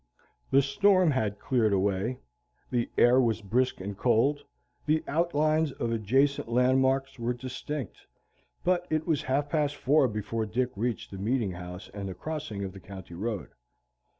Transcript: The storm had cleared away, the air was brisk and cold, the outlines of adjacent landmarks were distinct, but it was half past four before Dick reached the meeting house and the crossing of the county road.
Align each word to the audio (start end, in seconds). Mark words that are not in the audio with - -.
The 0.49 0.63
storm 0.63 1.11
had 1.11 1.37
cleared 1.37 1.73
away, 1.73 2.17
the 2.71 2.89
air 2.97 3.21
was 3.21 3.43
brisk 3.43 3.79
and 3.79 3.95
cold, 3.95 4.43
the 4.87 5.03
outlines 5.07 5.73
of 5.73 5.91
adjacent 5.91 6.49
landmarks 6.49 7.19
were 7.19 7.35
distinct, 7.35 8.07
but 8.63 8.87
it 8.89 9.05
was 9.05 9.21
half 9.21 9.47
past 9.47 9.75
four 9.75 10.07
before 10.07 10.47
Dick 10.47 10.69
reached 10.75 11.11
the 11.11 11.19
meeting 11.19 11.51
house 11.51 11.87
and 11.93 12.09
the 12.09 12.15
crossing 12.15 12.63
of 12.63 12.71
the 12.73 12.79
county 12.79 13.13
road. 13.13 13.49